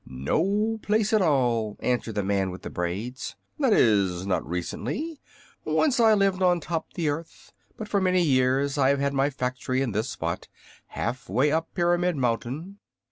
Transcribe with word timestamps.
"No 0.07 0.79
place 0.81 1.13
at 1.13 1.21
all," 1.21 1.77
answered 1.79 2.15
the 2.15 2.23
man 2.23 2.49
with 2.49 2.63
the 2.63 2.71
braids; 2.71 3.35
"that 3.59 3.71
is, 3.71 4.25
not 4.25 4.43
recently. 4.49 5.21
Once 5.63 5.99
I 5.99 6.15
lived 6.15 6.41
on 6.41 6.59
top 6.59 6.93
the 6.93 7.07
earth, 7.09 7.53
but 7.77 7.87
for 7.87 8.01
many 8.01 8.23
years 8.23 8.79
I 8.79 8.89
have 8.89 8.99
had 8.99 9.13
my 9.13 9.29
factory 9.29 9.79
in 9.79 9.91
this 9.91 10.09
spot 10.09 10.47
half 10.87 11.29
way 11.29 11.51
up 11.51 11.71
Pyramid 11.75 12.15
Mountain." 12.15 12.79